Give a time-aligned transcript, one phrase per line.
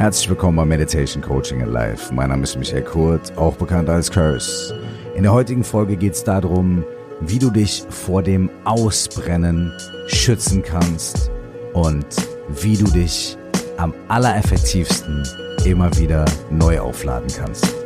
[0.00, 2.10] Herzlich willkommen bei Meditation Coaching in Life.
[2.14, 4.74] Mein Name ist Michael Kurt, auch bekannt als Curse.
[5.14, 6.86] In der heutigen Folge geht es darum,
[7.20, 9.70] wie du dich vor dem Ausbrennen
[10.06, 11.30] schützen kannst
[11.74, 12.06] und
[12.48, 13.36] wie du dich
[13.76, 15.22] am allereffektivsten
[15.66, 17.79] immer wieder neu aufladen kannst.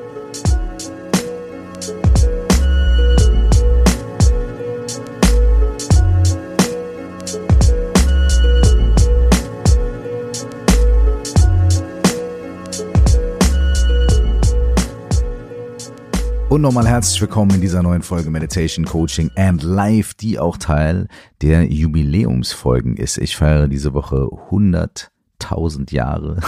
[16.54, 21.08] Und nochmal herzlich willkommen in dieser neuen Folge Meditation Coaching and Life, die auch Teil
[21.42, 23.18] der Jubiläumsfolgen ist.
[23.18, 26.38] Ich feiere diese Woche 100.000 Jahre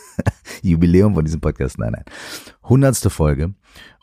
[0.62, 1.78] Jubiläum von diesem Podcast.
[1.78, 2.04] Nein, nein.
[2.62, 3.12] 100.
[3.12, 3.52] Folge.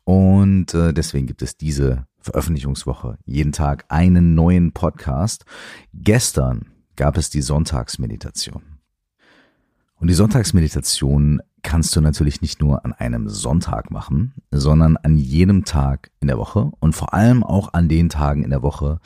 [0.03, 3.17] Und äh, deswegen gibt es diese Veröffentlichungswoche.
[3.25, 5.45] Jeden Tag einen neuen Podcast.
[5.95, 8.61] Gestern gab es die Sonntagsmeditation.
[9.95, 15.65] Und die Sonntagsmeditation kannst du natürlich nicht nur an einem Sonntag machen, sondern an jedem
[15.65, 18.99] Tag in der Woche und vor allem auch an den Tagen in der Woche,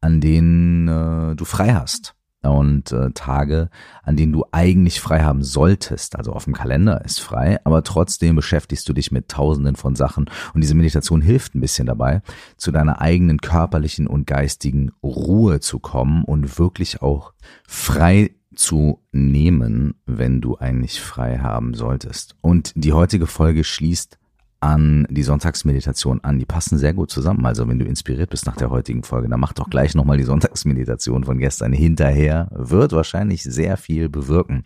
[0.00, 2.14] an denen äh, du frei hast.
[2.40, 3.68] Und äh, Tage,
[4.04, 8.36] an denen du eigentlich frei haben solltest, also auf dem Kalender ist frei, aber trotzdem
[8.36, 12.22] beschäftigst du dich mit tausenden von Sachen und diese Meditation hilft ein bisschen dabei,
[12.56, 17.32] zu deiner eigenen körperlichen und geistigen Ruhe zu kommen und wirklich auch
[17.66, 22.34] frei zu nehmen, wenn du eigentlich frei haben solltest.
[22.40, 24.18] Und die heutige Folge schließt
[24.60, 26.40] an die Sonntagsmeditation an.
[26.40, 27.46] Die passen sehr gut zusammen.
[27.46, 30.24] Also wenn du inspiriert bist nach der heutigen Folge, dann mach doch gleich nochmal die
[30.24, 32.48] Sonntagsmeditation von gestern hinterher.
[32.50, 34.64] Wird wahrscheinlich sehr viel bewirken.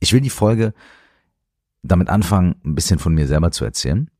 [0.00, 0.74] Ich will die Folge
[1.82, 4.10] damit anfangen, ein bisschen von mir selber zu erzählen.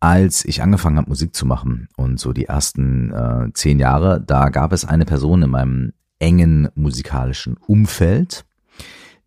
[0.00, 4.48] Als ich angefangen habe, Musik zu machen und so die ersten äh, zehn Jahre, da
[4.48, 8.46] gab es eine Person in meinem engen musikalischen Umfeld,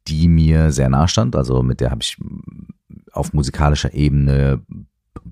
[0.07, 1.35] die mir sehr nahe stand.
[1.35, 2.17] Also mit der habe ich
[3.11, 4.61] auf musikalischer Ebene,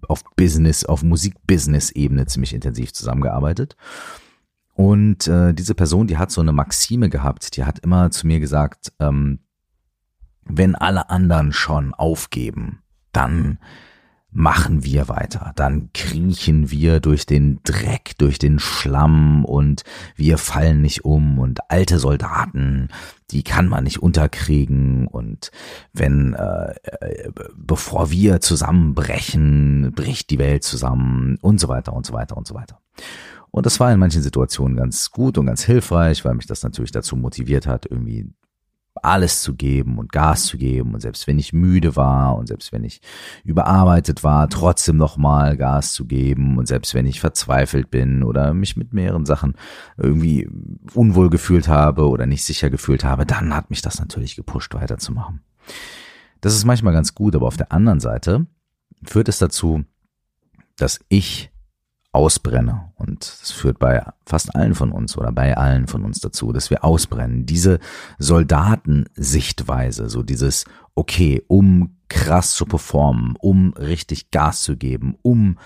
[0.07, 3.75] auf Business, auf Musik-Business-Ebene ziemlich intensiv zusammengearbeitet.
[4.73, 8.39] Und äh, diese Person, die hat so eine Maxime gehabt, die hat immer zu mir
[8.39, 9.39] gesagt, ähm,
[10.43, 13.59] wenn alle anderen schon aufgeben, dann
[14.31, 15.51] machen wir weiter.
[15.55, 19.83] Dann kriechen wir durch den Dreck, durch den Schlamm und
[20.15, 22.87] wir fallen nicht um und alte Soldaten,
[23.31, 25.51] die kann man nicht unterkriegen und
[25.93, 32.13] wenn äh, äh, bevor wir zusammenbrechen, bricht die Welt zusammen und so weiter und so
[32.13, 32.79] weiter und so weiter.
[33.51, 36.91] Und das war in manchen Situationen ganz gut und ganz hilfreich, weil mich das natürlich
[36.91, 38.29] dazu motiviert hat, irgendwie
[39.01, 42.71] alles zu geben und Gas zu geben und selbst wenn ich müde war und selbst
[42.71, 43.01] wenn ich
[43.43, 48.75] überarbeitet war, trotzdem nochmal Gas zu geben und selbst wenn ich verzweifelt bin oder mich
[48.75, 49.55] mit mehreren Sachen
[49.97, 50.49] irgendwie
[50.93, 55.41] unwohl gefühlt habe oder nicht sicher gefühlt habe, dann hat mich das natürlich gepusht weiterzumachen.
[56.41, 58.47] Das ist manchmal ganz gut, aber auf der anderen Seite
[59.03, 59.83] führt es dazu,
[60.75, 61.50] dass ich
[62.11, 62.91] ausbrenne.
[62.95, 66.69] Und das führt bei fast allen von uns oder bei allen von uns dazu, dass
[66.69, 67.45] wir ausbrennen.
[67.45, 67.79] Diese
[68.19, 75.57] Soldatensichtweise, so dieses, okay, um krass zu performen, um richtig Gas zu geben, um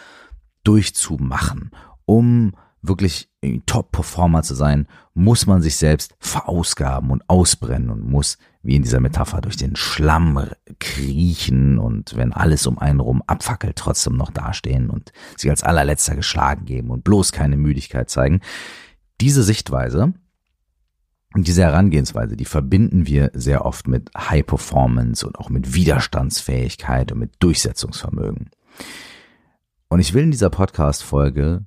[0.63, 1.72] durchzumachen,
[2.05, 3.29] um wirklich
[3.66, 8.99] Top-Performer zu sein, muss man sich selbst verausgaben und ausbrennen und muss, wie in dieser
[8.99, 10.49] Metapher, durch den Schlamm
[10.79, 16.15] kriechen und wenn alles um einen rum abfackelt, trotzdem noch dastehen und sich als allerletzter
[16.15, 18.41] geschlagen geben und bloß keine Müdigkeit zeigen.
[19.21, 20.15] Diese Sichtweise,
[21.35, 27.19] diese Herangehensweise, die verbinden wir sehr oft mit High Performance und auch mit Widerstandsfähigkeit und
[27.19, 28.49] mit Durchsetzungsvermögen.
[29.89, 31.65] Und ich will in dieser Podcast-Folge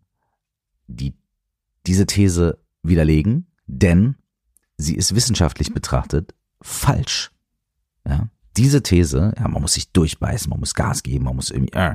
[0.88, 1.14] die
[1.86, 4.16] diese These widerlegen, denn
[4.76, 7.30] sie ist wissenschaftlich betrachtet falsch.
[8.06, 11.74] Ja, diese These, ja, man muss sich durchbeißen, man muss Gas geben, man muss irgendwie,
[11.74, 11.94] äh,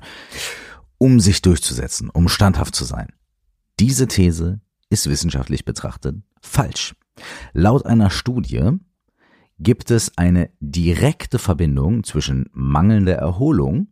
[0.98, 3.12] um sich durchzusetzen, um standhaft zu sein.
[3.80, 6.96] Diese These ist wissenschaftlich betrachtet falsch.
[7.54, 8.72] Laut einer Studie
[9.60, 13.88] gibt es eine direkte Verbindung zwischen mangelnder Erholung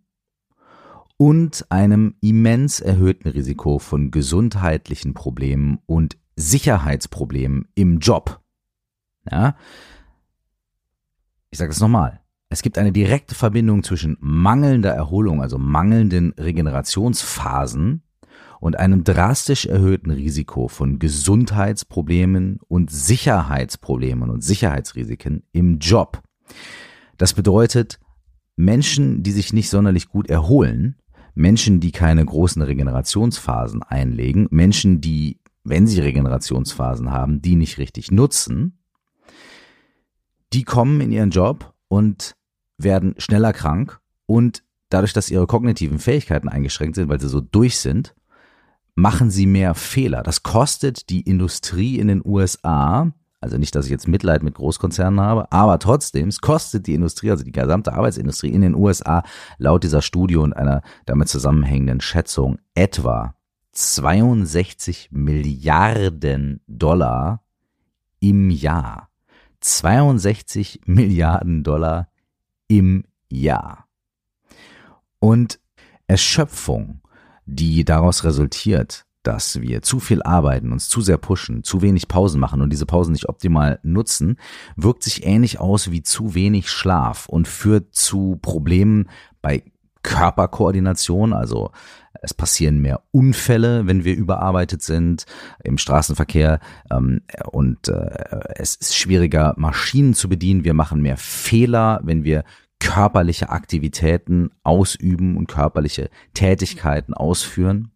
[1.18, 8.42] und einem immens erhöhten Risiko von gesundheitlichen Problemen und Sicherheitsproblemen im Job.
[9.30, 9.56] Ja?
[11.52, 12.22] Ich sage das nochmal.
[12.50, 18.04] Es gibt eine direkte Verbindung zwischen mangelnder Erholung, also mangelnden Regenerationsphasen
[18.62, 26.22] und einem drastisch erhöhten Risiko von Gesundheitsproblemen und Sicherheitsproblemen und Sicherheitsrisiken im Job.
[27.18, 28.00] Das bedeutet,
[28.56, 30.98] Menschen, die sich nicht sonderlich gut erholen,
[31.36, 38.12] Menschen, die keine großen Regenerationsphasen einlegen, Menschen, die, wenn sie Regenerationsphasen haben, die nicht richtig
[38.12, 38.81] nutzen,
[40.54, 42.36] die kommen in ihren Job und
[42.78, 47.80] werden schneller krank und dadurch, dass ihre kognitiven Fähigkeiten eingeschränkt sind, weil sie so durch
[47.80, 48.16] sind,
[48.96, 50.24] machen sie mehr Fehler.
[50.24, 55.20] Das kostet die Industrie in den USA, also nicht, dass ich jetzt Mitleid mit Großkonzernen
[55.20, 59.24] habe, aber trotzdem, es kostet die Industrie, also die gesamte Arbeitsindustrie in den USA
[59.58, 63.36] laut dieser Studie und einer damit zusammenhängenden Schätzung etwa
[63.72, 67.44] 62 Milliarden Dollar
[68.20, 69.11] im Jahr.
[69.62, 72.10] 62 Milliarden Dollar
[72.68, 73.88] im Jahr.
[75.20, 75.60] Und
[76.08, 77.02] Erschöpfung,
[77.46, 82.40] die daraus resultiert, dass wir zu viel arbeiten, uns zu sehr pushen, zu wenig Pausen
[82.40, 84.38] machen und diese Pausen nicht optimal nutzen,
[84.76, 89.10] wirkt sich ähnlich aus wie zu wenig Schlaf und führt zu Problemen
[89.42, 89.64] bei
[90.04, 91.72] Körperkoordination, also
[92.22, 95.26] es passieren mehr Unfälle, wenn wir überarbeitet sind
[95.64, 96.60] im Straßenverkehr
[96.92, 97.22] ähm,
[97.52, 100.64] und äh, es ist schwieriger, Maschinen zu bedienen.
[100.64, 102.44] Wir machen mehr Fehler, wenn wir
[102.80, 107.92] körperliche Aktivitäten ausüben und körperliche Tätigkeiten ausführen.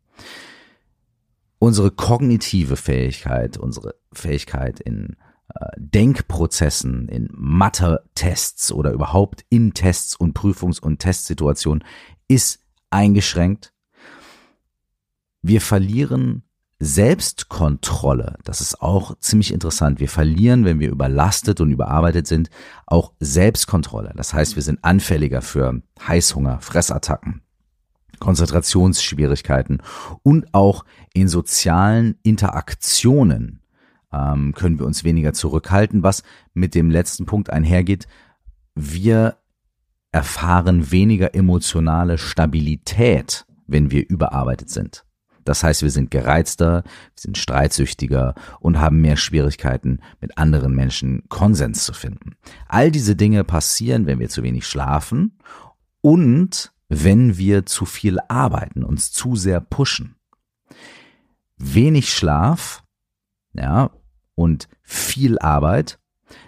[1.60, 5.18] Unsere kognitive Fähigkeit, unsere Fähigkeit in
[5.78, 11.84] Denkprozessen, in Mathe-Tests oder überhaupt in Tests und Prüfungs- und Testsituationen
[12.28, 12.60] ist
[12.90, 13.72] eingeschränkt.
[15.42, 16.44] Wir verlieren
[16.80, 20.00] Selbstkontrolle, das ist auch ziemlich interessant.
[20.00, 22.50] Wir verlieren, wenn wir überlastet und überarbeitet sind,
[22.86, 24.12] auch Selbstkontrolle.
[24.16, 27.42] Das heißt, wir sind anfälliger für Heißhunger, Fressattacken,
[28.20, 29.82] Konzentrationsschwierigkeiten
[30.22, 30.84] und auch
[31.14, 33.62] in sozialen Interaktionen
[34.16, 36.24] ähm, können wir uns weniger zurückhalten, was
[36.54, 38.08] mit dem letzten Punkt einhergeht.
[38.76, 39.38] Wir
[40.12, 45.04] erfahren weniger emotionale Stabilität, wenn wir überarbeitet sind.
[45.44, 51.24] Das heißt, wir sind gereizter, wir sind streitsüchtiger und haben mehr Schwierigkeiten, mit anderen Menschen
[51.30, 52.36] Konsens zu finden.
[52.68, 55.38] All diese Dinge passieren, wenn wir zu wenig schlafen
[56.02, 60.16] und wenn wir zu viel arbeiten, uns zu sehr pushen.
[61.58, 62.84] Wenig Schlaf,
[63.54, 63.92] ja,
[64.36, 66.00] und viel Arbeit,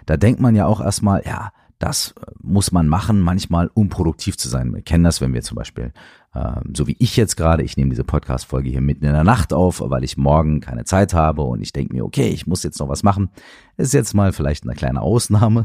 [0.06, 4.48] da denkt man ja auch erstmal, ja, das muss man machen, manchmal um produktiv zu
[4.48, 4.74] sein.
[4.74, 5.92] Wir kennen das, wenn wir zum Beispiel
[6.34, 9.52] ähm, so wie ich jetzt gerade, ich nehme diese Podcast-Folge hier mitten in der Nacht
[9.52, 12.78] auf, weil ich morgen keine Zeit habe und ich denke mir, okay, ich muss jetzt
[12.80, 13.30] noch was machen.
[13.76, 15.64] Ist jetzt mal vielleicht eine kleine Ausnahme.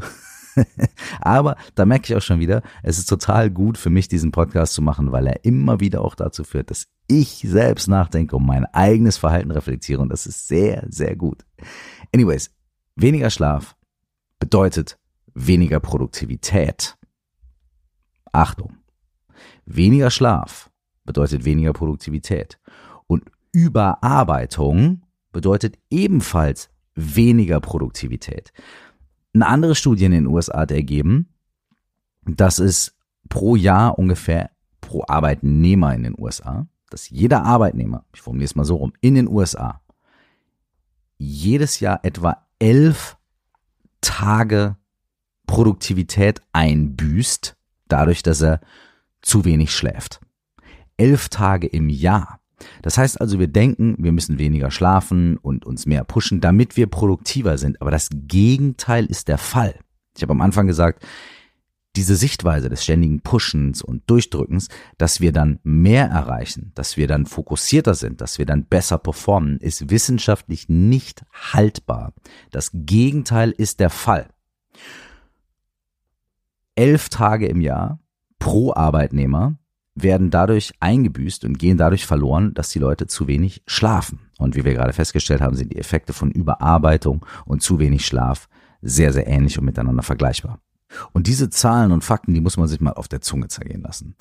[1.20, 4.72] Aber da merke ich auch schon wieder, es ist total gut für mich, diesen Podcast
[4.72, 8.64] zu machen, weil er immer wieder auch dazu führt, dass ich selbst nachdenke und mein
[8.66, 11.44] eigenes Verhalten reflektiere und das ist sehr, sehr gut.
[12.14, 12.50] Anyways,
[12.94, 13.76] weniger Schlaf
[14.38, 15.00] bedeutet
[15.34, 16.96] weniger Produktivität.
[18.30, 18.76] Achtung.
[19.66, 20.70] Weniger Schlaf
[21.04, 22.60] bedeutet weniger Produktivität.
[23.08, 25.02] Und Überarbeitung
[25.32, 28.52] bedeutet ebenfalls weniger Produktivität.
[29.34, 31.34] Eine andere Studie in den USA hat ergeben,
[32.22, 32.96] dass es
[33.28, 38.64] pro Jahr ungefähr pro Arbeitnehmer in den USA, dass jeder Arbeitnehmer, ich formuliere es mal
[38.64, 39.80] so rum, in den USA
[41.18, 43.16] jedes Jahr etwa elf
[44.00, 44.76] Tage
[45.46, 47.56] Produktivität einbüßt,
[47.88, 48.60] dadurch, dass er
[49.22, 50.20] zu wenig schläft.
[50.96, 52.40] Elf Tage im Jahr.
[52.82, 56.86] Das heißt also, wir denken, wir müssen weniger schlafen und uns mehr pushen, damit wir
[56.86, 57.80] produktiver sind.
[57.80, 59.74] Aber das Gegenteil ist der Fall.
[60.16, 61.04] Ich habe am Anfang gesagt,
[61.96, 67.26] diese Sichtweise des ständigen Pushens und Durchdrückens, dass wir dann mehr erreichen, dass wir dann
[67.26, 72.12] fokussierter sind, dass wir dann besser performen, ist wissenschaftlich nicht haltbar.
[72.50, 74.28] Das Gegenteil ist der Fall.
[76.74, 78.00] Elf Tage im Jahr
[78.38, 79.56] pro Arbeitnehmer
[79.94, 84.18] werden dadurch eingebüßt und gehen dadurch verloren, dass die Leute zu wenig schlafen.
[84.38, 88.48] Und wie wir gerade festgestellt haben, sind die Effekte von Überarbeitung und zu wenig Schlaf
[88.82, 90.60] sehr, sehr ähnlich und miteinander vergleichbar.
[91.12, 94.16] Und diese Zahlen und Fakten, die muss man sich mal auf der Zunge zergehen lassen.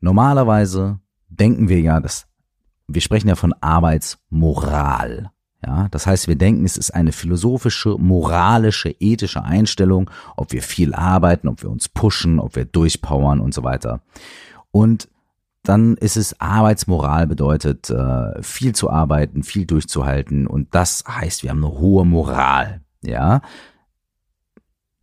[0.00, 2.26] Normalerweise denken wir ja, dass
[2.86, 5.30] wir sprechen ja von Arbeitsmoral.
[5.64, 10.94] Ja, das heißt, wir denken, es ist eine philosophische, moralische, ethische Einstellung, ob wir viel
[10.94, 14.02] arbeiten, ob wir uns pushen, ob wir durchpowern und so weiter.
[14.70, 15.08] Und
[15.62, 21.50] dann ist es Arbeitsmoral bedeutet, äh, viel zu arbeiten, viel durchzuhalten und das heißt, wir
[21.50, 22.82] haben eine hohe Moral.
[23.02, 23.40] Ja,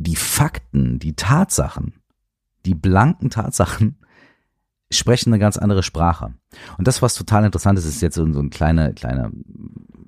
[0.03, 1.93] die Fakten, die Tatsachen,
[2.65, 3.97] die blanken Tatsachen
[4.91, 6.33] sprechen eine ganz andere Sprache.
[6.77, 9.31] Und das, was total interessant ist, ist jetzt so, so ein kleiner, kleiner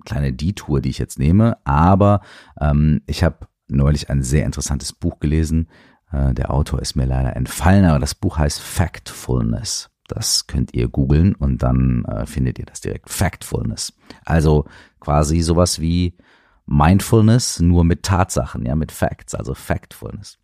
[0.06, 2.22] kleine Detour, die ich jetzt nehme, aber
[2.60, 5.70] ähm, ich habe neulich ein sehr interessantes Buch gelesen.
[6.12, 9.90] Äh, der Autor ist mir leider entfallen, aber das Buch heißt Factfulness.
[10.08, 13.10] Das könnt ihr googeln und dann äh, findet ihr das direkt.
[13.10, 13.94] Factfulness.
[14.26, 14.66] Also
[15.00, 16.18] quasi sowas wie
[16.66, 20.38] Mindfulness nur mit Tatsachen, ja, mit Facts, also Factfulness.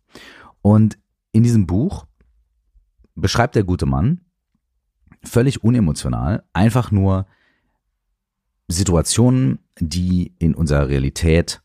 [0.62, 0.98] Und
[1.32, 2.06] in diesem Buch
[3.14, 4.20] beschreibt der gute Mann
[5.22, 7.26] völlig unemotional einfach nur
[8.68, 11.60] Situationen, die in unserer Realität,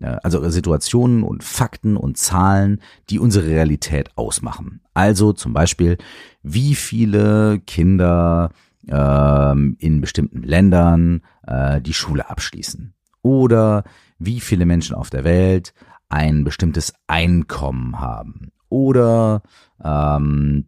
[0.00, 4.80] also Situationen und Fakten und Zahlen, die unsere Realität ausmachen.
[4.94, 5.98] Also zum Beispiel,
[6.42, 8.50] wie viele Kinder
[8.88, 12.94] ähm, in bestimmten Ländern äh, die Schule abschließen.
[13.26, 13.82] Oder
[14.20, 15.74] wie viele Menschen auf der Welt
[16.08, 18.52] ein bestimmtes Einkommen haben.
[18.68, 19.42] Oder
[19.82, 20.66] ähm,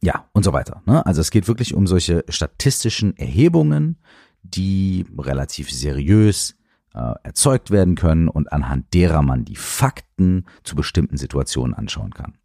[0.00, 0.82] ja, und so weiter.
[0.86, 1.04] Ne?
[1.04, 3.98] Also es geht wirklich um solche statistischen Erhebungen,
[4.44, 6.54] die relativ seriös
[6.94, 12.38] äh, erzeugt werden können und anhand derer man die Fakten zu bestimmten Situationen anschauen kann.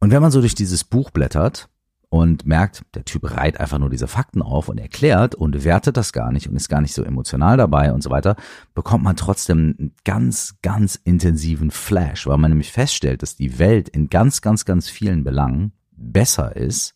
[0.00, 1.68] Und wenn man so durch dieses Buch blättert
[2.08, 6.12] und merkt, der Typ reiht einfach nur diese Fakten auf und erklärt und wertet das
[6.12, 8.36] gar nicht und ist gar nicht so emotional dabei und so weiter,
[8.74, 13.88] bekommt man trotzdem einen ganz, ganz intensiven Flash, weil man nämlich feststellt, dass die Welt
[13.88, 16.94] in ganz, ganz, ganz vielen Belangen besser ist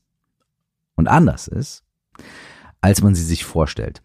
[0.95, 1.83] und anders ist,
[2.81, 4.03] als man sie sich vorstellt.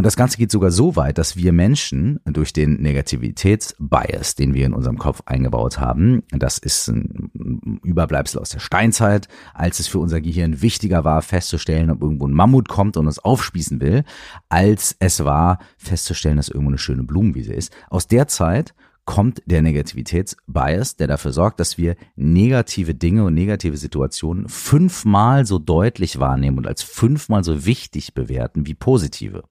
[0.00, 4.64] Und das Ganze geht sogar so weit, dass wir Menschen durch den Negativitätsbias, den wir
[4.64, 9.98] in unserem Kopf eingebaut haben, das ist ein Überbleibsel aus der Steinzeit, als es für
[9.98, 14.04] unser Gehirn wichtiger war, festzustellen, ob irgendwo ein Mammut kommt und uns aufspießen will,
[14.48, 17.70] als es war, festzustellen, dass irgendwo eine schöne Blumenwiese ist.
[17.90, 18.72] Aus der Zeit
[19.04, 25.58] kommt der Negativitätsbias, der dafür sorgt, dass wir negative Dinge und negative Situationen fünfmal so
[25.58, 29.42] deutlich wahrnehmen und als fünfmal so wichtig bewerten wie positive.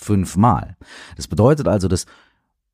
[0.00, 0.76] Fünfmal.
[1.16, 2.06] Das bedeutet also, dass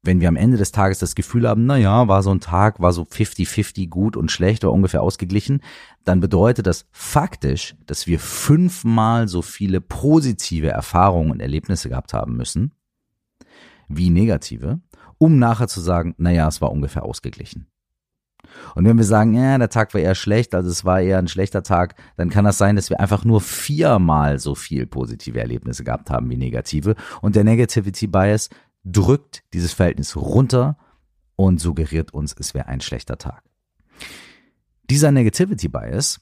[0.02, 2.78] wenn wir am Ende des Tages das Gefühl haben, na ja, war so ein Tag,
[2.78, 5.62] war so 50-50 gut und schlecht oder ungefähr ausgeglichen,
[6.04, 12.36] dann bedeutet das faktisch, dass wir fünfmal so viele positive Erfahrungen und Erlebnisse gehabt haben
[12.36, 12.72] müssen,
[13.88, 14.80] wie negative
[15.18, 17.66] um nachher zu sagen, naja, es war ungefähr ausgeglichen.
[18.74, 21.28] Und wenn wir sagen, ja, der Tag war eher schlecht, also es war eher ein
[21.28, 25.84] schlechter Tag, dann kann das sein, dass wir einfach nur viermal so viel positive Erlebnisse
[25.84, 26.94] gehabt haben wie negative.
[27.20, 28.50] Und der Negativity Bias
[28.84, 30.76] drückt dieses Verhältnis runter
[31.36, 33.42] und suggeriert uns, es wäre ein schlechter Tag.
[34.90, 36.20] Dieser Negativity Bias,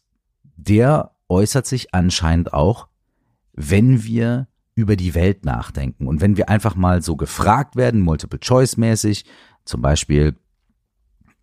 [0.57, 2.89] der äußert sich anscheinend auch,
[3.53, 6.07] wenn wir über die Welt nachdenken.
[6.07, 9.25] Und wenn wir einfach mal so gefragt werden, multiple-choice-mäßig,
[9.65, 10.37] zum Beispiel,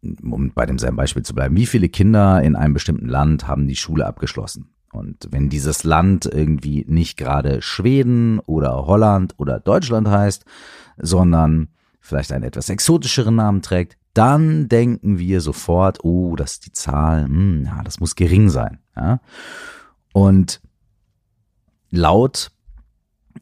[0.01, 3.75] um bei demselben Beispiel zu bleiben, wie viele Kinder in einem bestimmten Land haben die
[3.75, 4.69] Schule abgeschlossen?
[4.91, 10.45] Und wenn dieses Land irgendwie nicht gerade Schweden oder Holland oder Deutschland heißt,
[10.97, 16.71] sondern vielleicht einen etwas exotischeren Namen trägt, dann denken wir sofort, oh, das ist die
[16.71, 18.79] Zahl, hm, ja, das muss gering sein.
[18.95, 19.21] Ja?
[20.13, 20.61] Und
[21.91, 22.51] laut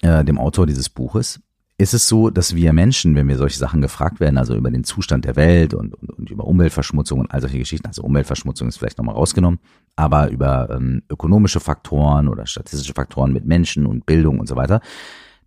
[0.01, 1.39] äh, dem Autor dieses Buches,
[1.79, 4.83] ist es so, dass wir Menschen, wenn wir solche Sachen gefragt werden, also über den
[4.83, 8.77] Zustand der Welt und, und, und über Umweltverschmutzung und all solche Geschichten, also Umweltverschmutzung ist
[8.77, 9.59] vielleicht nochmal rausgenommen,
[9.95, 14.81] aber über ähm, ökonomische Faktoren oder statistische Faktoren mit Menschen und Bildung und so weiter,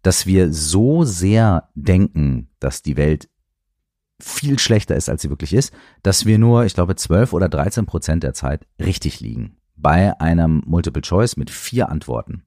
[0.02, 3.28] dass wir so sehr denken, dass die Welt
[4.20, 5.72] viel schlechter ist, als sie wirklich ist,
[6.02, 9.56] dass wir nur, ich glaube, 12 oder 13 Prozent der Zeit richtig liegen.
[9.76, 12.44] Bei einem Multiple Choice mit vier Antworten.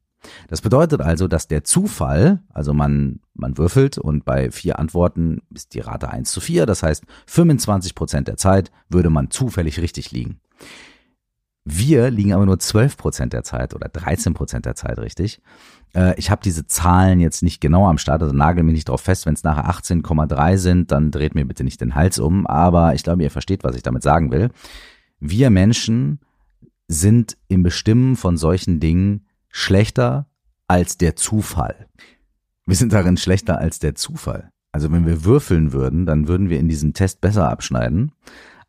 [0.48, 5.74] Das bedeutet also, dass der Zufall, also man, man würfelt und bei vier Antworten ist
[5.74, 10.12] die Rate 1 zu 4, das heißt 25 Prozent der Zeit würde man zufällig richtig
[10.12, 10.40] liegen.
[11.66, 15.42] Wir liegen aber nur 12 Prozent der Zeit oder 13 Prozent der Zeit richtig.
[15.96, 19.02] Äh, ich habe diese Zahlen jetzt nicht genau am Start, also nagel mich nicht drauf
[19.02, 19.26] fest.
[19.26, 22.46] Wenn es nachher 18,3 sind, dann dreht mir bitte nicht den Hals um.
[22.48, 24.50] Aber ich glaube, ihr versteht, was ich damit sagen will.
[25.20, 26.20] Wir Menschen
[26.90, 30.26] sind im Bestimmen von solchen Dingen schlechter
[30.68, 31.88] als der Zufall.
[32.66, 34.50] Wir sind darin schlechter als der Zufall.
[34.72, 38.12] Also wenn wir würfeln würden, dann würden wir in diesem Test besser abschneiden,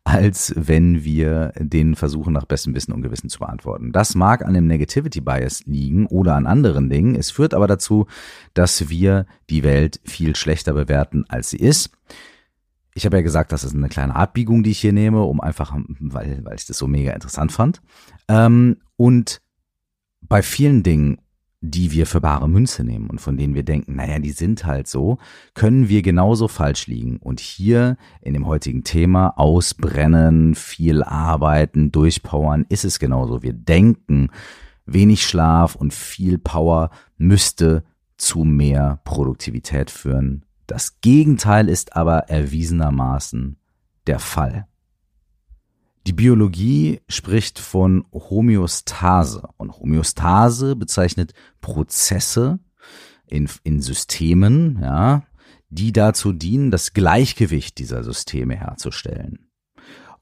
[0.03, 3.91] als wenn wir den versuchen nach bestem Wissen und Gewissen zu beantworten.
[3.91, 7.15] Das mag an dem Negativity Bias liegen oder an anderen Dingen.
[7.15, 8.05] Es führt aber dazu,
[8.53, 11.89] dass wir die Welt viel schlechter bewerten, als sie ist.
[12.93, 15.75] Ich habe ja gesagt, das ist eine kleine Abbiegung, die ich hier nehme, um einfach,
[15.99, 17.81] weil, weil ich das so mega interessant fand.
[18.29, 19.41] Ähm, und
[20.27, 21.19] bei vielen Dingen,
[21.61, 24.87] die wir für bare Münze nehmen und von denen wir denken, naja, die sind halt
[24.87, 25.17] so,
[25.53, 27.17] können wir genauso falsch liegen.
[27.17, 33.41] Und hier in dem heutigen Thema ausbrennen, viel arbeiten, durchpowern, ist es genauso.
[33.41, 34.29] Wir denken,
[34.85, 37.83] wenig Schlaf und viel Power müsste
[38.17, 40.45] zu mehr Produktivität führen.
[40.67, 43.57] Das Gegenteil ist aber erwiesenermaßen
[44.07, 44.67] der Fall.
[46.07, 52.59] Die Biologie spricht von Homöostase und Homöostase bezeichnet Prozesse
[53.25, 55.23] in, in Systemen, ja,
[55.69, 59.49] die dazu dienen, das Gleichgewicht dieser Systeme herzustellen.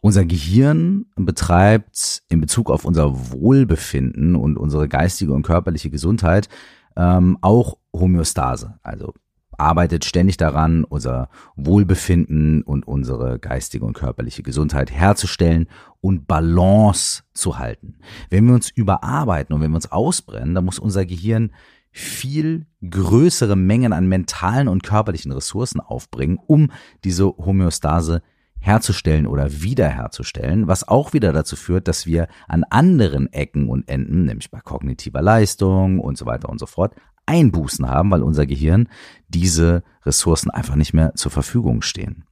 [0.01, 6.47] Unser Gehirn betreibt in Bezug auf unser Wohlbefinden und unsere geistige und körperliche Gesundheit
[6.95, 9.13] ähm, auch Homöostase, also
[9.57, 15.67] arbeitet ständig daran, unser Wohlbefinden und unsere geistige und körperliche Gesundheit herzustellen
[16.01, 17.95] und Balance zu halten.
[18.29, 21.51] Wenn wir uns überarbeiten und wenn wir uns ausbrennen, dann muss unser Gehirn
[21.91, 26.71] viel größere Mengen an mentalen und körperlichen Ressourcen aufbringen, um
[27.03, 28.23] diese Homöostase
[28.59, 34.25] herzustellen oder wiederherzustellen, was auch wieder dazu führt, dass wir an anderen Ecken und Enden,
[34.25, 38.89] nämlich bei kognitiver Leistung und so weiter und so fort, Einbußen haben, weil unser Gehirn
[39.27, 42.25] diese Ressourcen einfach nicht mehr zur Verfügung stehen.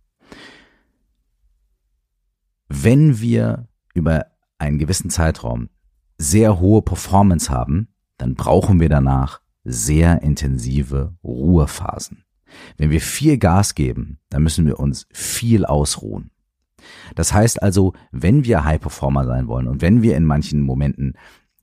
[2.68, 5.70] Wenn wir über einen gewissen Zeitraum
[6.18, 12.24] sehr hohe Performance haben, dann brauchen wir danach sehr intensive Ruhephasen.
[12.78, 16.32] Wenn wir viel Gas geben, dann müssen wir uns viel ausruhen.
[17.16, 21.14] Das heißt also, wenn wir High Performer sein wollen und wenn wir in manchen Momenten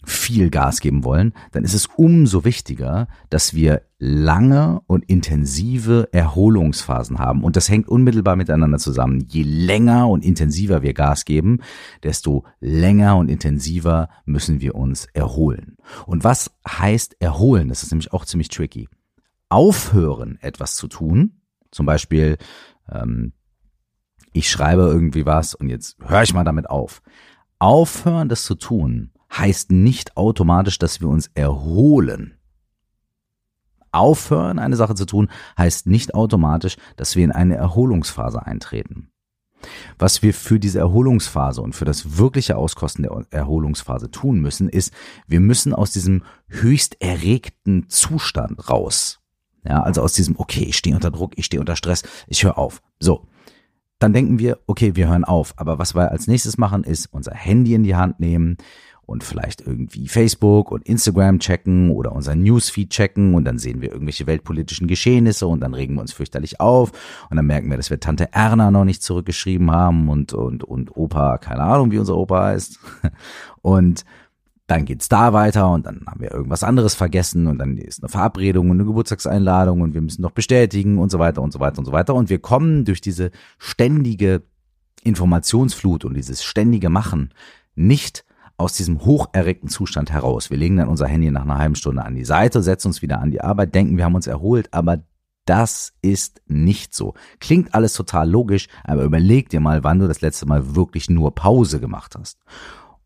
[0.05, 7.19] viel Gas geben wollen, dann ist es umso wichtiger, dass wir lange und intensive Erholungsphasen
[7.19, 7.43] haben.
[7.43, 9.25] Und das hängt unmittelbar miteinander zusammen.
[9.29, 11.61] Je länger und intensiver wir Gas geben,
[12.05, 15.77] desto länger und intensiver müssen wir uns erholen.
[16.07, 17.69] Und was heißt erholen?
[17.69, 18.89] Das ist nämlich auch ziemlich tricky.
[19.49, 21.41] Aufhören, etwas zu tun,
[21.71, 22.39] zum Beispiel,
[22.91, 23.33] ähm,
[24.33, 27.03] ich schreibe irgendwie was und jetzt höre ich mal damit auf.
[27.59, 32.35] Aufhören, das zu tun, heißt nicht automatisch, dass wir uns erholen.
[33.91, 39.11] Aufhören, eine Sache zu tun, heißt nicht automatisch, dass wir in eine Erholungsphase eintreten.
[39.99, 44.93] Was wir für diese Erholungsphase und für das wirkliche Auskosten der Erholungsphase tun müssen, ist,
[45.27, 49.21] wir müssen aus diesem höchst erregten Zustand raus.
[49.65, 52.59] Ja, also aus diesem, okay, ich stehe unter Druck, ich stehe unter Stress, ich höre
[52.59, 52.81] auf.
[53.01, 53.27] So.
[53.99, 55.55] Dann denken wir, okay, wir hören auf.
[55.57, 58.57] Aber was wir als nächstes machen, ist unser Handy in die Hand nehmen,
[59.09, 63.91] und vielleicht irgendwie Facebook und Instagram checken oder unser Newsfeed checken und dann sehen wir
[63.91, 66.93] irgendwelche weltpolitischen Geschehnisse und dann regen wir uns fürchterlich auf
[67.31, 70.95] und dann merken wir, dass wir Tante Erna noch nicht zurückgeschrieben haben und, und, und
[70.95, 72.79] Opa, keine Ahnung, wie unser Opa heißt.
[73.63, 74.05] Und
[74.67, 78.11] dann geht's da weiter und dann haben wir irgendwas anderes vergessen und dann ist eine
[78.11, 81.79] Verabredung und eine Geburtstagseinladung und wir müssen noch bestätigen und so weiter und so weiter
[81.79, 82.15] und so weiter.
[82.15, 84.43] Und wir kommen durch diese ständige
[85.03, 87.33] Informationsflut und dieses ständige Machen
[87.75, 88.25] nicht
[88.59, 90.51] aus diesem hocherregten Zustand heraus.
[90.51, 93.21] Wir legen dann unser Handy nach einer halben Stunde an die Seite, setzen uns wieder
[93.21, 94.99] an die Arbeit, denken, wir haben uns erholt, aber
[95.47, 97.15] das ist nicht so.
[97.41, 101.35] Klingt alles total logisch, aber überleg dir mal, wann du das letzte Mal wirklich nur
[101.35, 102.39] Pause gemacht hast.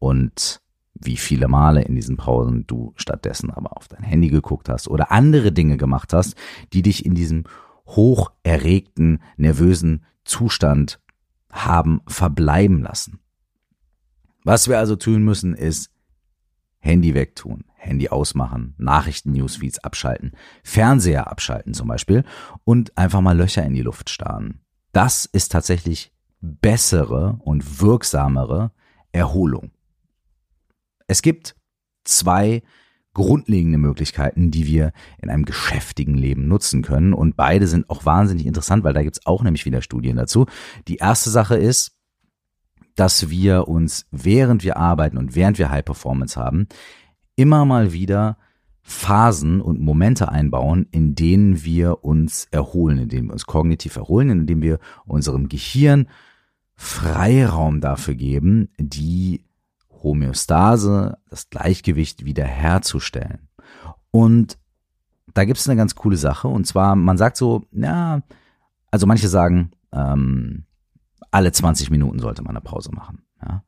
[0.01, 0.61] Und
[0.95, 5.13] wie viele Male in diesen Pausen du stattdessen aber auf dein Handy geguckt hast oder
[5.13, 6.35] andere Dinge gemacht hast,
[6.73, 7.45] die dich in diesem
[7.87, 10.99] hocherregten, nervösen Zustand
[11.51, 13.21] haben verbleiben lassen.
[14.45, 15.91] Was wir also tun müssen, ist
[16.79, 20.33] Handy wegtun, Handy ausmachen, Nachrichten, Newsfeeds abschalten,
[20.65, 22.25] Fernseher abschalten zum Beispiel
[22.65, 24.61] und einfach mal Löcher in die Luft starren.
[24.93, 28.73] Das ist tatsächlich bessere und wirksamere
[29.13, 29.71] Erholung.
[31.07, 31.55] Es gibt
[32.05, 32.63] zwei
[33.15, 37.13] grundlegende Möglichkeiten, die wir in einem geschäftigen Leben nutzen können.
[37.13, 40.47] Und beide sind auch wahnsinnig interessant, weil da gibt's auch nämlich wieder Studien dazu.
[40.89, 41.93] Die erste Sache ist,
[42.95, 46.67] dass wir uns, während wir arbeiten und während wir High Performance haben,
[47.37, 48.37] immer mal wieder
[48.83, 54.31] Phasen und Momente einbauen, in denen wir uns erholen, in denen wir uns kognitiv erholen,
[54.31, 56.09] in denen wir unserem Gehirn
[56.75, 59.45] Freiraum dafür geben, die
[60.03, 63.49] Homöostase, das Gleichgewicht wiederherzustellen.
[64.11, 64.59] Und
[65.33, 68.23] da gibt es eine ganz coole Sache, und zwar, man sagt so, ja,
[68.91, 70.65] also manche sagen, ähm,
[71.33, 73.25] alle 20 Minuten sollte man eine Pause machen.
[73.45, 73.65] Ja?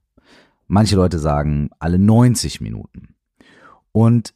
[0.68, 3.16] Manche Leute sagen alle 90 Minuten.
[3.90, 4.34] Und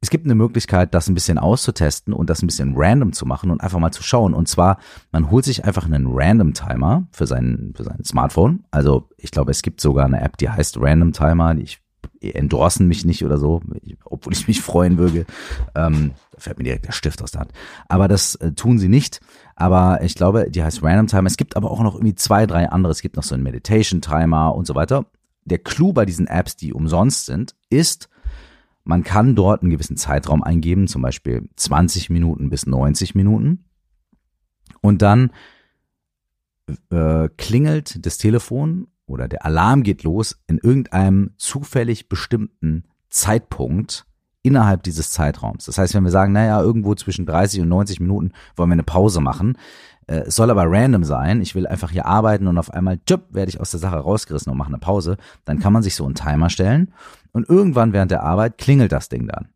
[0.00, 3.50] es gibt eine Möglichkeit, das ein bisschen auszutesten und das ein bisschen random zu machen
[3.50, 4.34] und einfach mal zu schauen.
[4.34, 4.78] Und zwar,
[5.10, 8.64] man holt sich einfach einen Random Timer für sein, für sein Smartphone.
[8.70, 11.56] Also ich glaube, es gibt sogar eine App, die heißt Random Timer.
[11.58, 11.80] Ich
[12.20, 13.62] endorsen mich nicht oder so,
[14.04, 15.26] obwohl ich mich freuen würde.
[15.74, 17.52] Ähm, da fällt mir direkt der Stift aus der Hand.
[17.88, 19.20] Aber das äh, tun sie nicht.
[19.54, 21.26] Aber ich glaube, die heißt Random Timer.
[21.26, 22.92] Es gibt aber auch noch irgendwie zwei, drei andere.
[22.92, 25.06] Es gibt noch so einen Meditation Timer und so weiter.
[25.44, 28.08] Der Clou bei diesen Apps, die umsonst sind, ist,
[28.84, 33.64] man kann dort einen gewissen Zeitraum eingeben, zum Beispiel 20 Minuten bis 90 Minuten.
[34.80, 35.30] Und dann
[36.90, 44.06] äh, klingelt das Telefon oder der Alarm geht los in irgendeinem zufällig bestimmten Zeitpunkt
[44.42, 45.64] innerhalb dieses Zeitraums.
[45.64, 48.82] Das heißt, wenn wir sagen, naja, irgendwo zwischen 30 und 90 Minuten wollen wir eine
[48.84, 49.58] Pause machen,
[50.06, 53.34] äh, es soll aber random sein, ich will einfach hier arbeiten und auf einmal, tschüpp,
[53.34, 56.04] werde ich aus der Sache rausgerissen und mache eine Pause, dann kann man sich so
[56.04, 56.92] einen Timer stellen
[57.32, 59.48] und irgendwann während der Arbeit klingelt das Ding dann.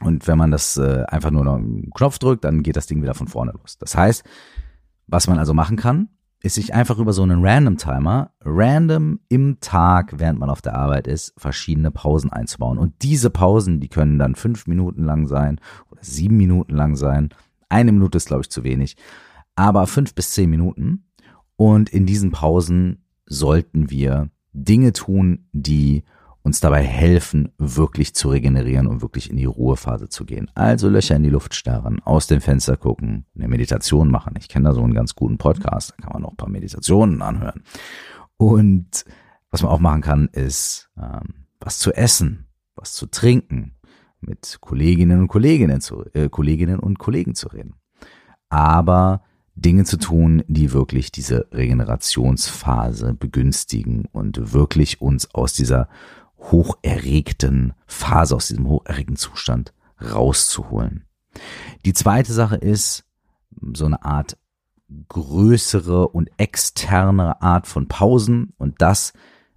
[0.00, 3.02] Und wenn man das äh, einfach nur noch einen Knopf drückt, dann geht das Ding
[3.02, 3.78] wieder von vorne los.
[3.78, 4.24] Das heißt,
[5.06, 6.08] was man also machen kann,
[6.40, 10.76] ist sich einfach über so einen Random Timer, random im Tag, während man auf der
[10.76, 12.78] Arbeit ist, verschiedene Pausen einzubauen.
[12.78, 17.30] Und diese Pausen, die können dann fünf Minuten lang sein oder sieben Minuten lang sein.
[17.68, 18.96] Eine Minute ist, glaube ich, zu wenig.
[19.56, 21.06] Aber fünf bis zehn Minuten.
[21.56, 26.04] Und in diesen Pausen sollten wir Dinge tun, die
[26.48, 30.50] uns dabei helfen, wirklich zu regenerieren und wirklich in die Ruhephase zu gehen.
[30.54, 34.34] Also Löcher in die Luft starren, aus dem Fenster gucken, eine Meditation machen.
[34.38, 37.20] Ich kenne da so einen ganz guten Podcast, da kann man noch ein paar Meditationen
[37.20, 37.62] anhören.
[38.38, 39.04] Und
[39.50, 43.74] was man auch machen kann, ist ähm, was zu essen, was zu trinken,
[44.20, 47.74] mit Kolleginnen und Kolleginnen zu, äh, Kolleginnen und Kollegen zu reden.
[48.48, 49.22] Aber
[49.54, 55.88] Dinge zu tun, die wirklich diese Regenerationsphase begünstigen und wirklich uns aus dieser
[56.38, 61.04] hocherregten Phase, aus diesem hocherregten Zustand rauszuholen.
[61.84, 63.04] Die zweite Sache ist
[63.74, 64.38] so eine Art
[65.08, 69.12] größere und externe Art von Pausen und das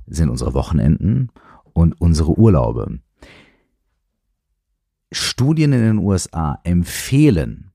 [0.06, 1.32] sind unsere Wochenenden
[1.74, 3.00] und unsere Urlaube.
[5.12, 7.72] Studien in den USA empfehlen,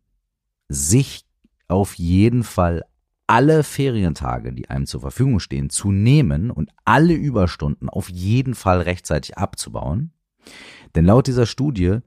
[0.68, 1.24] sich
[1.68, 2.84] auf jeden Fall
[3.26, 8.80] alle Ferientage, die einem zur Verfügung stehen, zu nehmen und alle Überstunden auf jeden Fall
[8.82, 10.12] rechtzeitig abzubauen.
[10.94, 11.98] Denn laut dieser Studie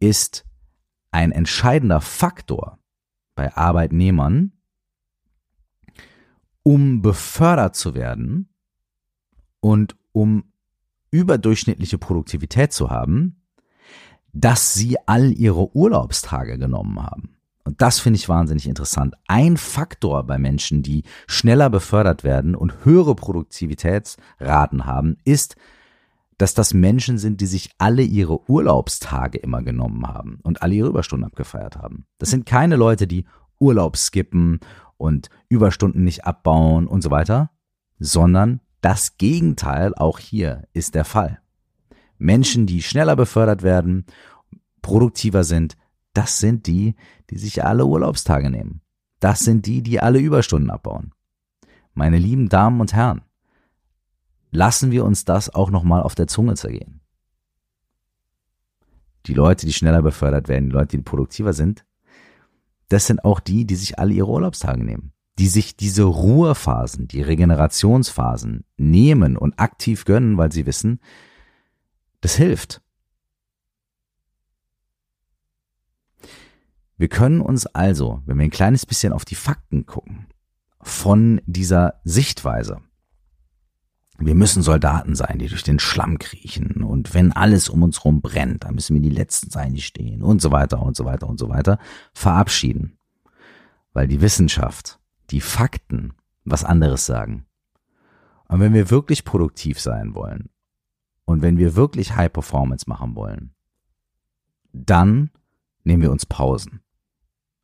[0.00, 0.44] ist
[1.10, 2.78] ein entscheidender Faktor
[3.34, 4.52] bei Arbeitnehmern,
[6.62, 8.48] um befördert zu werden
[9.60, 10.52] und um
[11.10, 13.42] überdurchschnittliche Produktivität zu haben,
[14.32, 17.37] dass sie all ihre Urlaubstage genommen haben.
[17.68, 19.14] Und das finde ich wahnsinnig interessant.
[19.26, 25.56] Ein Faktor bei Menschen, die schneller befördert werden und höhere Produktivitätsraten haben, ist,
[26.38, 30.88] dass das Menschen sind, die sich alle ihre Urlaubstage immer genommen haben und alle ihre
[30.88, 32.06] Überstunden abgefeiert haben.
[32.16, 33.26] Das sind keine Leute, die
[33.60, 34.60] Urlaub skippen
[34.96, 37.50] und Überstunden nicht abbauen und so weiter,
[37.98, 41.42] sondern das Gegenteil auch hier ist der Fall.
[42.16, 44.06] Menschen, die schneller befördert werden,
[44.80, 45.76] produktiver sind,
[46.14, 46.94] das sind die,
[47.30, 48.80] die sich alle Urlaubstage nehmen.
[49.20, 51.12] Das sind die, die alle Überstunden abbauen.
[51.94, 53.22] Meine lieben Damen und Herren,
[54.50, 57.00] lassen wir uns das auch nochmal auf der Zunge zergehen.
[59.26, 61.84] Die Leute, die schneller befördert werden, die Leute, die produktiver sind,
[62.88, 67.20] das sind auch die, die sich alle ihre Urlaubstage nehmen, die sich diese Ruhephasen, die
[67.20, 71.00] Regenerationsphasen nehmen und aktiv gönnen, weil sie wissen,
[72.20, 72.80] das hilft.
[76.98, 80.26] Wir können uns also, wenn wir ein kleines bisschen auf die Fakten gucken,
[80.80, 82.80] von dieser Sichtweise,
[84.18, 88.20] wir müssen Soldaten sein, die durch den Schlamm kriechen und wenn alles um uns rum
[88.20, 91.28] brennt, dann müssen wir die Letzten sein, die stehen und so weiter und so weiter
[91.28, 91.78] und so weiter,
[92.14, 92.98] verabschieden.
[93.92, 94.98] Weil die Wissenschaft,
[95.30, 97.46] die Fakten was anderes sagen.
[98.48, 100.50] Und wenn wir wirklich produktiv sein wollen
[101.26, 103.54] und wenn wir wirklich High Performance machen wollen,
[104.72, 105.30] dann
[105.84, 106.80] nehmen wir uns Pausen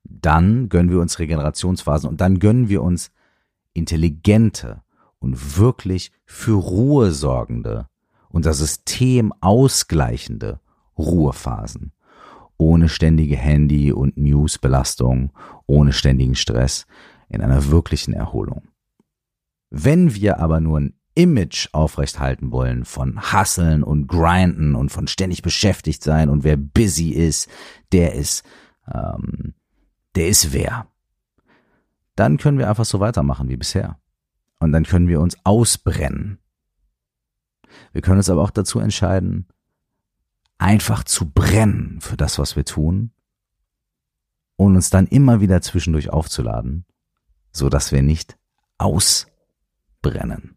[0.05, 3.11] dann gönnen wir uns Regenerationsphasen und dann gönnen wir uns
[3.73, 4.83] intelligente
[5.19, 7.88] und wirklich für Ruhe sorgende
[8.45, 10.61] das System ausgleichende
[10.99, 11.93] Ruhephasen.
[12.57, 15.33] Ohne ständige Handy- und Newsbelastung,
[15.67, 16.87] ohne ständigen Stress,
[17.29, 18.62] in einer wirklichen Erholung.
[19.71, 25.43] Wenn wir aber nur ein Image aufrechthalten wollen von Hasseln und Grinden und von ständig
[25.43, 27.49] beschäftigt sein und wer busy ist,
[27.93, 28.45] der ist
[28.93, 29.55] ähm,
[30.14, 30.87] der ist wer.
[32.16, 33.98] Dann können wir einfach so weitermachen wie bisher.
[34.61, 36.38] Und dann können wir uns ausbrennen.
[37.92, 39.48] Wir können uns aber auch dazu entscheiden,
[40.59, 43.11] einfach zu brennen für das, was wir tun
[44.57, 46.87] und uns dann immer wieder zwischendurch aufzuladen,
[47.50, 48.38] so dass wir nicht
[48.79, 50.57] ausbrennen.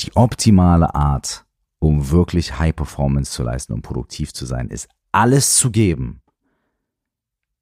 [0.00, 1.46] Die optimale Art,
[1.78, 6.22] um wirklich High Performance zu leisten und um produktiv zu sein, ist alles zu geben,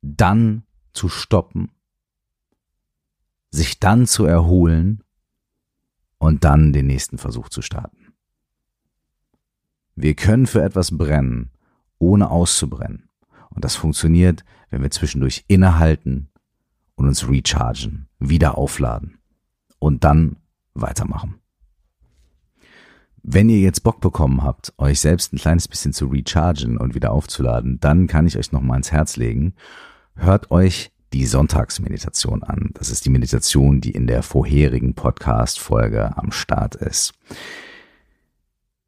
[0.02, 1.70] dann zu stoppen,
[3.51, 5.03] sich dann zu erholen
[6.18, 8.14] und dann den nächsten Versuch zu starten.
[9.94, 11.51] Wir können für etwas brennen,
[11.98, 13.09] ohne auszubrennen.
[13.51, 16.29] Und das funktioniert, wenn wir zwischendurch innehalten
[16.94, 19.18] und uns rechargen, wieder aufladen
[19.79, 20.37] und dann
[20.74, 21.40] weitermachen.
[23.22, 27.11] Wenn ihr jetzt Bock bekommen habt, euch selbst ein kleines bisschen zu rechargen und wieder
[27.11, 29.55] aufzuladen, dann kann ich euch nochmal ins Herz legen.
[30.20, 32.72] Hört euch die Sonntagsmeditation an.
[32.74, 37.14] Das ist die Meditation, die in der vorherigen Podcast-Folge am Start ist.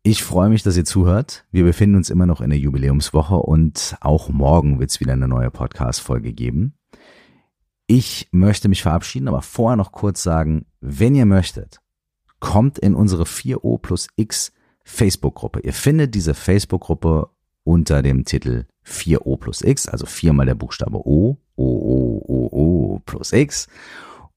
[0.03, 1.45] Ich freue mich, dass ihr zuhört.
[1.53, 5.29] Wir befinden uns immer noch in der Jubiläumswoche und auch morgen wird es wieder eine
[5.29, 6.75] neue Podcast-Folge geben.
[7.87, 11.79] Ich möchte mich verabschieden, aber vorher noch kurz sagen, wenn ihr möchtet,
[12.40, 15.61] kommt in unsere 4O plus X Facebook-Gruppe.
[15.61, 17.31] Ihr findet diese Facebook-Gruppe
[17.62, 23.03] unter dem Titel 4O plus X, also viermal der Buchstabe O, O, O, O, O
[23.05, 23.69] plus X,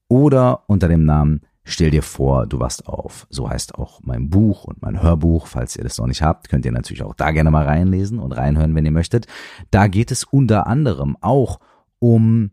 [0.08, 3.26] oder unter dem Namen Stell dir vor, du wachst auf.
[3.30, 5.46] So heißt auch mein Buch und mein Hörbuch.
[5.46, 8.32] Falls ihr das noch nicht habt, könnt ihr natürlich auch da gerne mal reinlesen und
[8.32, 9.26] reinhören, wenn ihr möchtet.
[9.70, 11.60] Da geht es unter anderem auch
[12.00, 12.50] um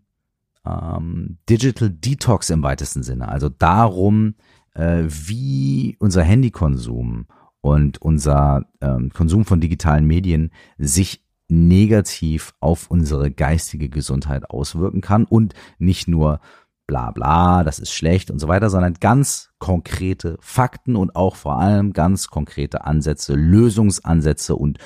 [0.66, 3.28] ähm, Digital Detox im weitesten Sinne.
[3.28, 4.36] Also darum,
[4.76, 7.26] äh, wie unser Handykonsum
[7.60, 15.26] und unser ähm, Konsum von digitalen Medien sich negativ auf unsere geistige Gesundheit auswirken kann
[15.26, 16.40] und nicht nur
[16.88, 21.60] bla bla, das ist schlecht und so weiter, sondern ganz konkrete Fakten und auch vor
[21.60, 24.80] allem ganz konkrete Ansätze, Lösungsansätze und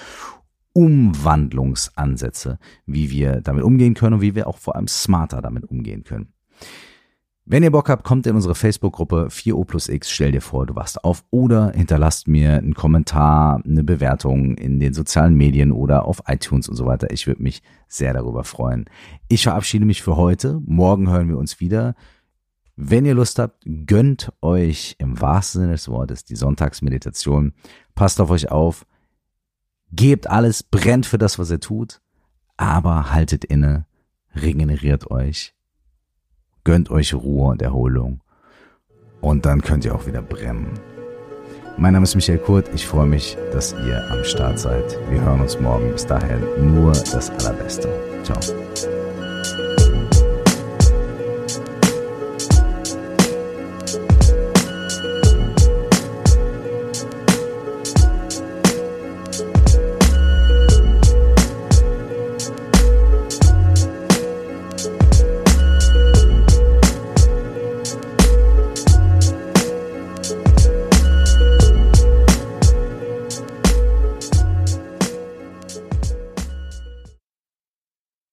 [0.74, 6.04] Umwandlungsansätze, wie wir damit umgehen können und wie wir auch vor allem smarter damit umgehen
[6.04, 6.34] können.
[7.48, 10.74] Wenn ihr Bock habt, kommt in unsere Facebook-Gruppe 4O plus X, stell dir vor, du
[10.74, 16.24] wachst auf oder hinterlasst mir einen Kommentar, eine Bewertung in den sozialen Medien oder auf
[16.26, 17.12] iTunes und so weiter.
[17.12, 18.86] Ich würde mich sehr darüber freuen.
[19.28, 20.60] Ich verabschiede mich für heute.
[20.66, 21.94] Morgen hören wir uns wieder.
[22.78, 27.54] Wenn ihr Lust habt, gönnt euch im wahrsten Sinne des Wortes die Sonntagsmeditation.
[27.94, 28.88] Passt auf euch auf.
[29.92, 32.02] Gebt alles, brennt für das, was ihr tut,
[32.58, 33.86] aber haltet inne,
[34.34, 35.55] regeneriert euch
[36.66, 38.20] Gönnt euch Ruhe und Erholung.
[39.22, 40.74] Und dann könnt ihr auch wieder brennen.
[41.78, 42.70] Mein Name ist Michael Kurt.
[42.74, 44.98] Ich freue mich, dass ihr am Start seid.
[45.10, 45.92] Wir hören uns morgen.
[45.92, 46.42] Bis dahin
[46.74, 47.90] nur das Allerbeste.
[48.24, 48.40] Ciao.